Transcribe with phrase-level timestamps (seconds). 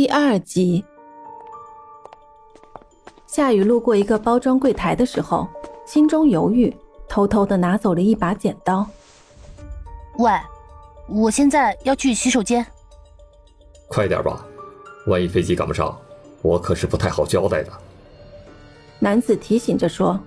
[0.00, 0.82] 第二集，
[3.26, 5.46] 夏雨路过一个包装柜台的时候，
[5.84, 6.74] 心中犹豫，
[7.06, 8.86] 偷偷的拿走了一把剪刀。
[10.16, 10.32] 喂，
[11.06, 12.66] 我现在要去洗手间。
[13.88, 14.42] 快点吧，
[15.06, 15.94] 万一飞机赶不上，
[16.40, 17.70] 我可是不太好交代的。
[19.00, 20.18] 男子提醒着说。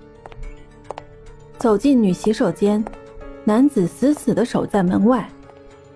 [1.58, 2.84] 走进女洗手间，
[3.42, 5.28] 男子死死的守在门外。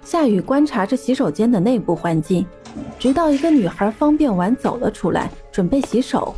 [0.03, 2.45] 夏雨观察着洗手间的内部环境。
[2.99, 6.35] 直到一个女孩方便完走了出来，准备洗手。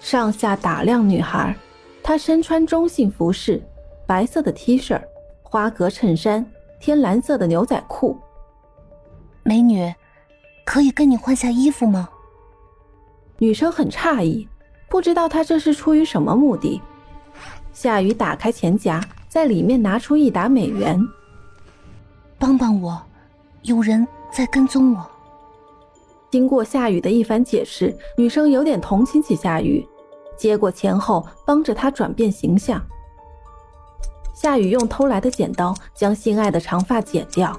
[0.00, 1.56] 上下打量女孩，
[2.02, 3.62] 她身穿中性服饰，
[4.06, 5.00] 白色的 T 恤，
[5.42, 6.44] 花格衬衫，
[6.78, 8.18] 天蓝色的牛仔裤。
[9.42, 9.92] 美女，
[10.64, 12.08] 可以跟你换下衣服吗？
[13.38, 14.48] 女生很诧异，
[14.88, 16.80] 不知道她这是出于什么目的。
[17.72, 21.00] 夏雨打开钱夹，在里面拿出一沓美元。
[22.38, 23.02] 帮帮我，
[23.62, 24.06] 有人。
[24.34, 25.06] 在跟踪我。
[26.28, 29.86] 经过夏雨的一番解释，女生有点同情起夏雨，
[30.36, 32.84] 接过钱后帮着她转变形象。
[34.34, 37.56] 夏雨用偷来的剪刀将心爱的长发剪掉，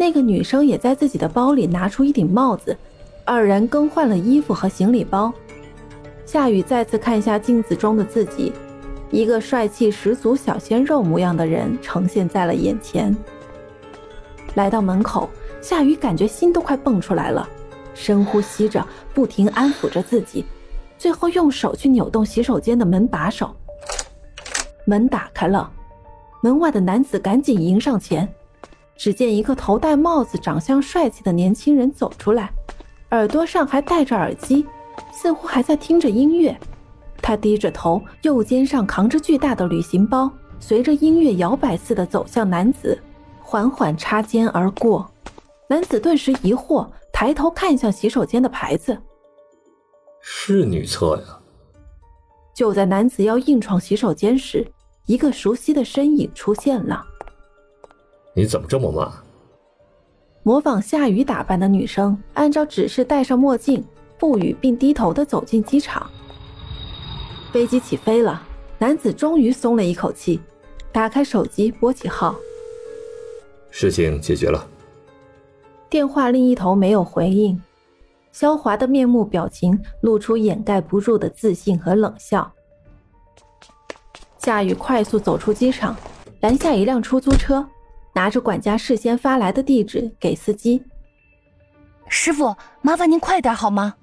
[0.00, 2.76] 那个女生也在自己的包里拿出一顶帽子，
[3.24, 5.32] 二人更换了衣服和行李包。
[6.26, 8.52] 夏雨再次看一下镜子中的自己，
[9.12, 13.16] 一个帅气十足、小鲜肉模样的人呈现在了眼前。
[14.56, 15.30] 来到门口。
[15.60, 17.48] 夏雨感觉心都快蹦出来了，
[17.94, 20.44] 深呼吸着，不停安抚着自己，
[20.98, 23.54] 最后用手去扭动洗手间的门把手。
[24.86, 25.70] 门打开了，
[26.42, 28.28] 门外的男子赶紧迎上前。
[28.96, 32.50] 只见一个头戴帽子、长相帅气的年轻人走出来，
[33.12, 34.66] 耳朵上还戴着耳机，
[35.10, 36.54] 似乎还在听着音乐。
[37.22, 42.98] 他低着头，右肩上扛着巨大的旅行包，随着音乐摇摆似的走向男子，
[43.40, 45.10] 缓缓擦肩而过。
[45.70, 48.98] 男子顿时疑惑，抬头看向洗手间的牌子，
[50.20, 51.40] 是女厕呀。
[52.52, 54.66] 就在男子要硬闯洗手间时，
[55.06, 57.06] 一个熟悉的身影出现了。
[58.34, 59.08] 你怎么这么慢？
[60.42, 63.84] 模仿夏雨打扮的女生按照指示戴上墨镜，
[64.18, 66.10] 不语并低头的走进机场。
[67.52, 68.44] 飞机起飞了，
[68.76, 70.40] 男子终于松了一口气，
[70.90, 72.34] 打开手机拨起号。
[73.70, 74.66] 事情解决了。
[75.90, 77.60] 电话另一头没有回应，
[78.30, 82.50] 肖华的面目表情露出掩盖不住的自信和冷笑。
[84.38, 85.96] 夏雨快速走出机场，
[86.40, 87.66] 拦下一辆出租车，
[88.14, 90.80] 拿着管家事先发来的地址给司机。
[92.06, 93.96] 师傅，麻烦您快点好吗？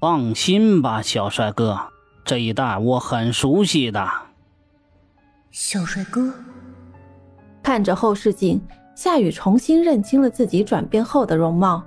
[0.00, 1.78] 放心吧，小帅哥，
[2.24, 4.08] 这一带我很熟悉的。
[5.50, 6.32] 小帅哥，
[7.62, 8.58] 看着后视镜。
[8.94, 11.82] 夏雨重新认清了自己转变后的容貌，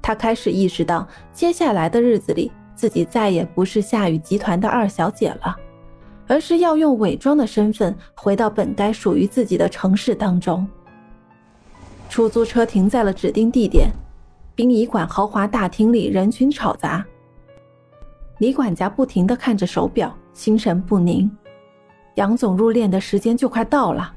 [0.00, 5.56] 她开始意识到，接下来的日子里，自己再也不是夏雨集团的二小姐了，
[6.26, 10.66] 而是要用伪装的身份回到本该属于自己的城市当中。
[12.08, 13.90] 出租车停在了指定地点，
[14.54, 17.04] 殡仪馆豪华大厅里人群吵杂。
[18.38, 21.30] 李管家不停地看着手表，心神不宁。
[22.16, 24.12] 杨总入殓的时间就快到了。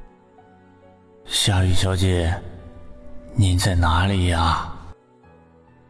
[1.26, 2.32] 夏雨小姐，
[3.34, 4.72] 您在哪里呀？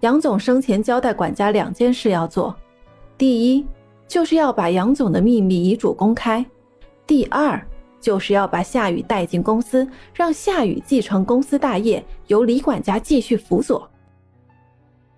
[0.00, 2.56] 杨总生前交代管家两件事要做：
[3.19, 3.66] 第一，
[4.08, 6.42] 就是要把杨总的秘密遗嘱公开；
[7.06, 7.62] 第二，
[8.00, 13.86] 就是要把夏雨带进公司，让夏雨继承公司大业，由李管家继续辅佐。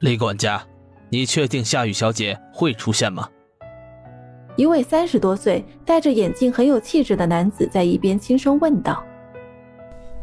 [0.00, 0.61] 李管家，
[1.11, 3.29] 你确定夏雨小姐会出现吗？
[4.56, 9.05] 一位三十多岁、戴着眼镜、很有气质的男子在一边轻声问道。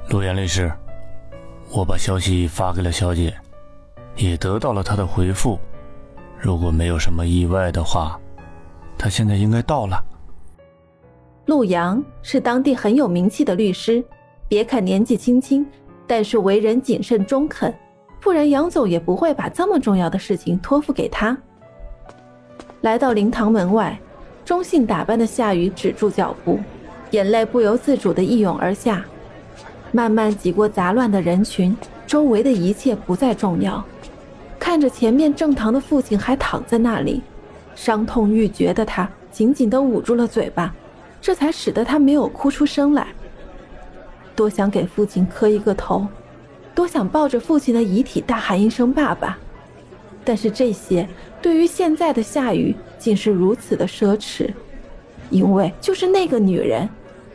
[0.07, 0.71] 陆岩律师，
[1.71, 3.33] 我把消息发给了小姐，
[4.15, 5.57] 也得到了她的回复。
[6.39, 8.19] 如果没有什么意外的话，
[8.99, 9.99] 她现在应该到了。
[11.47, 14.03] 陆阳是当地很有名气的律师，
[14.47, 15.65] 别看年纪轻轻，
[16.05, 17.73] 但是为人谨慎中肯，
[18.21, 21.35] 不然杨总也不会把这么重要的事情托付给他。
[22.81, 23.99] 来到灵堂门外，
[24.45, 26.59] 中性打扮的夏雨止住脚步，
[27.09, 29.03] 眼泪不由自主的一涌而下。
[29.95, 31.73] 慢慢挤过杂乱的人群，
[32.05, 33.81] 周围的一切不再重要。
[34.59, 37.21] 看着前面正堂的父亲还躺在那里，
[37.75, 40.75] 伤痛欲绝的他紧紧地捂住了嘴巴，
[41.21, 43.07] 这才使得他没有哭出声来。
[44.35, 46.05] 多想给父亲磕一个头，
[46.73, 49.37] 多想抱着父亲的遗体大喊一声“爸爸”，
[50.25, 51.07] 但是这些
[51.41, 54.53] 对于现在的夏雨竟是如此的奢侈，
[55.29, 56.89] 因为就是那个女人，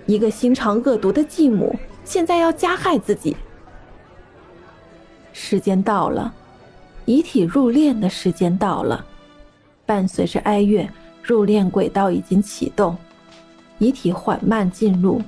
[0.04, 1.74] 一个心肠恶毒的继母。
[2.04, 3.36] 现在要加害自己，
[5.32, 6.32] 时间到了，
[7.04, 9.04] 遗体入殓的时间到了，
[9.86, 10.88] 伴随着哀乐，
[11.22, 12.96] 入殓轨道已经启动，
[13.78, 15.22] 遗体缓慢进入，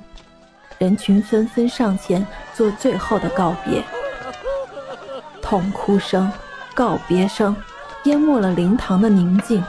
[0.77, 3.81] 人群纷纷上前做最后的告别，
[5.41, 6.29] 痛哭声、
[6.73, 7.55] 告别声
[8.03, 9.63] 淹没了灵堂的宁静。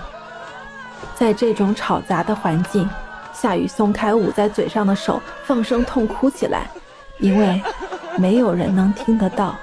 [1.15, 2.89] 在这种吵杂的环境，
[3.33, 6.69] 夏雨松开捂在嘴上的手，放声痛哭起来，
[7.19, 7.63] 因为
[8.19, 9.57] 没有人能听得到。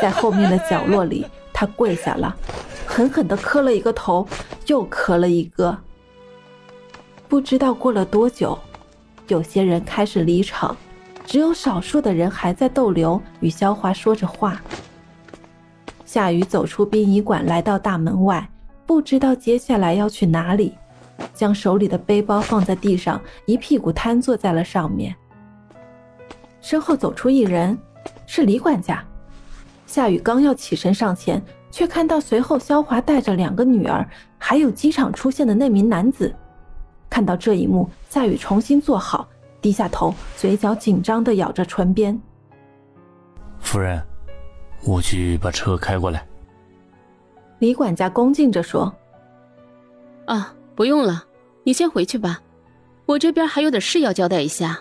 [0.00, 2.36] 在后面的角落里，他跪下了，
[2.86, 4.26] 狠狠地磕了一个头，
[4.66, 5.76] 又磕了一个。
[7.28, 8.58] 不知道过了多久，
[9.28, 10.76] 有些人开始离场，
[11.24, 14.60] 只有少数的人还在逗留，与萧华说着话。
[16.04, 18.48] 夏雨走出殡仪馆，来到大门外。
[18.86, 20.72] 不知道接下来要去哪里，
[21.34, 25.16] 将手里的背包放在地上，一屁股瘫坐在了上面。
[26.60, 27.76] 身后走出一人，
[28.26, 29.04] 是李管家。
[29.86, 36.34] 夏雨刚要起身上前，却看到随后肖华带着两个女儿，还有机场出现的那名男子。
[37.08, 39.28] 看到这一幕，夏雨重新坐好，
[39.60, 42.20] 低下头，嘴角紧张的咬着唇边。
[43.60, 44.02] 夫人，
[44.84, 46.26] 我去把车开过来。
[47.60, 48.92] 李管家恭敬着说
[50.26, 51.24] ：“啊，不用了，
[51.62, 52.40] 你先回去吧，
[53.06, 54.80] 我这边还有点事要交代一下。”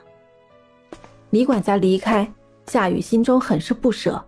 [1.36, 2.32] 李管家离开，
[2.66, 4.26] 夏雨心中很是不舍。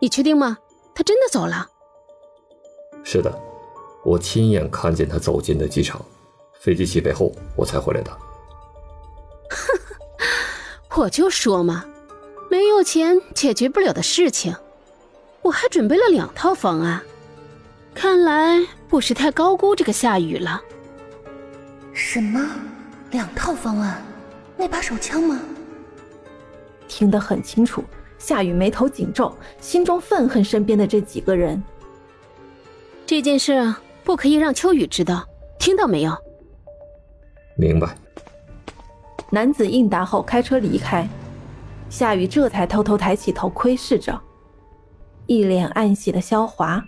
[0.00, 0.58] 你确定吗？
[0.92, 1.64] 他真的走了？
[3.04, 3.32] 是的，
[4.04, 6.04] 我亲眼看见他走进的机场，
[6.58, 8.10] 飞机起飞后我才回来的。
[10.96, 11.84] 我就说嘛，
[12.50, 14.52] 没有钱解决不了的事情。
[15.42, 17.00] 我还准备了两套方案，
[17.94, 20.60] 看来不是太高估这个夏雨了。
[21.92, 22.44] 什么？
[23.12, 24.04] 两套方案？
[24.56, 25.40] 那把手枪吗？
[26.88, 27.84] 听得很清楚。
[28.18, 31.62] 夏雨眉头紧皱，心中愤恨身边的这几个人。
[33.04, 35.24] 这件事不可以让秋雨知道，
[35.58, 36.16] 听到没有？
[37.56, 37.94] 明白。
[39.30, 41.06] 男子应答后开车离开，
[41.90, 44.18] 夏雨这才偷偷抬起头窥视着。
[45.26, 46.82] 一脸暗喜的萧华，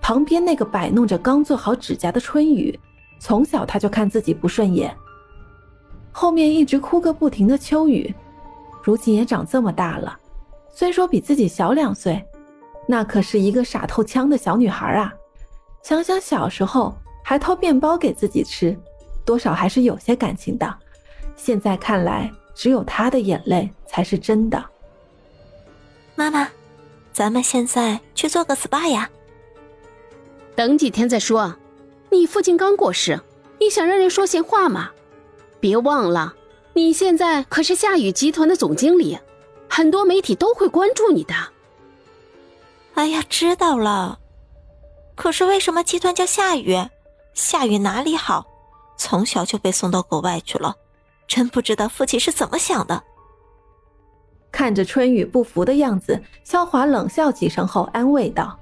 [0.00, 2.78] 旁边那个摆弄着刚做好指甲的春雨，
[3.20, 4.94] 从小他就看自己不顺眼。
[6.20, 8.12] 后面一直哭个不停的秋雨，
[8.82, 10.18] 如今也长这么大了，
[10.74, 12.20] 虽说比自己小两岁，
[12.88, 15.14] 那可是一个傻透腔的小女孩啊！
[15.84, 16.92] 想想小时候
[17.22, 18.76] 还偷面包给自己吃，
[19.24, 20.74] 多少还是有些感情的。
[21.36, 24.60] 现在看来，只有她的眼泪才是真的。
[26.16, 26.48] 妈妈。
[27.12, 29.08] 咱们现在去做个 SPA 呀？
[30.56, 31.54] 等几天再说。
[32.10, 33.20] 你父亲刚过世，
[33.60, 34.90] 你想让人说闲话吗？
[35.60, 36.34] 别忘了，
[36.74, 39.18] 你现在可是夏雨集团的总经理，
[39.68, 41.34] 很多媒体都会关注你的。
[42.94, 44.18] 哎呀，知道了。
[45.14, 46.76] 可是为什么集团叫夏雨？
[47.34, 48.46] 夏雨哪里好？
[48.96, 50.74] 从小就被送到国外去了，
[51.26, 53.02] 真不知道父亲是怎么想的。
[54.50, 58.58] 看着春雨不服的样子，肖华冷笑几声后安慰道：“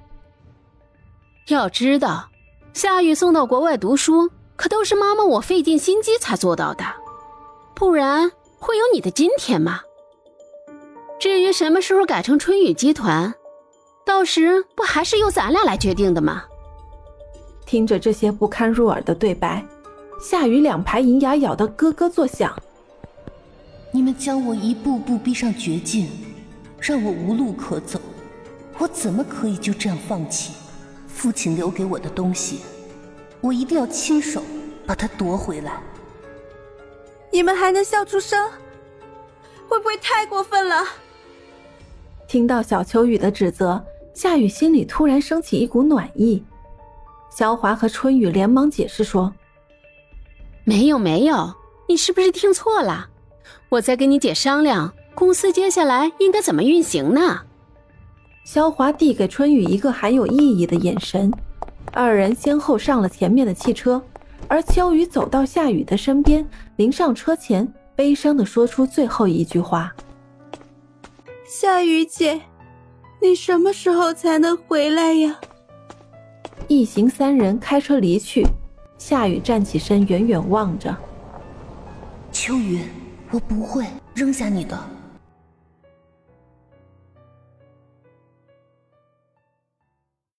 [1.47, 2.29] 要知道，
[2.73, 6.83] 夏雨送到国外读书，可都是妈妈我费尽心机才做到的，
[7.75, 9.81] 不然会有你的今天吗？
[11.19, 13.33] 至于什么时候改成春雨集团，
[14.03, 16.43] 到时不还是由咱俩来决定的吗？”
[17.65, 19.63] 听着这些不堪入耳的对白，
[20.19, 22.55] 夏雨两排银牙咬得咯咯作响。
[23.91, 26.09] 你们将我一步步逼上绝境，
[26.79, 27.99] 让我无路可走，
[28.79, 30.53] 我怎么可以就这样放弃
[31.07, 32.61] 父亲留给我的东西？
[33.41, 34.41] 我一定要亲手
[34.85, 35.81] 把它夺回来！
[37.31, 38.49] 你们还能笑出声？
[39.67, 40.83] 会不会太过分了？
[42.27, 46.43] 听到小秋雨的指责，夏雨心里突然升起一股暖意。
[47.29, 49.33] 萧华和春雨连忙解释说
[50.65, 51.53] ：“没有，没有，
[51.87, 53.09] 你是不是听错了？”
[53.69, 57.41] 我在跟你姐商量，公司接下来应该怎么运行呢？
[58.45, 61.31] 萧华递给春雨一个含有意义的眼神，
[61.93, 64.01] 二人先后上了前面的汽车，
[64.47, 69.93] 而秋雨走到夏雨的身边，临上车前，悲伤的说出最后一句话
[71.47, 72.41] ：“夏雨姐，
[73.21, 75.39] 你什么时候才能回来呀？”
[76.67, 78.45] 一行三人开车离去，
[78.97, 80.95] 夏雨站起身，远远望着
[82.31, 82.81] 秋雨。
[83.31, 84.96] 我不会扔下你的。